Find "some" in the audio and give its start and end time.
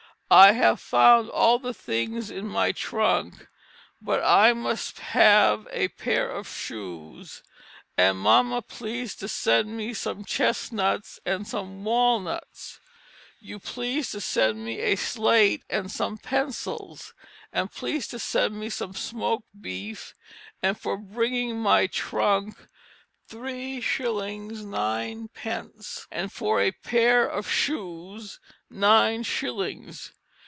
9.93-10.23, 11.45-11.83, 18.69-18.93